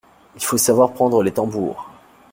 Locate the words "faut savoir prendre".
0.43-1.21